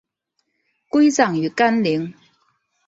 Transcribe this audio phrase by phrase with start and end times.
[0.89, 2.11] 归葬于干陵。